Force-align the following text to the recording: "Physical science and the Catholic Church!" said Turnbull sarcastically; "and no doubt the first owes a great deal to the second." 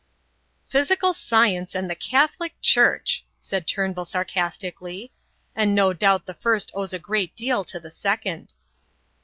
"Physical 0.67 1.13
science 1.13 1.75
and 1.75 1.87
the 1.87 1.93
Catholic 1.93 2.59
Church!" 2.59 3.23
said 3.37 3.67
Turnbull 3.67 4.03
sarcastically; 4.03 5.11
"and 5.55 5.75
no 5.75 5.93
doubt 5.93 6.25
the 6.25 6.33
first 6.33 6.71
owes 6.73 6.91
a 6.91 6.97
great 6.97 7.35
deal 7.35 7.63
to 7.65 7.79
the 7.79 7.91
second." 7.91 8.53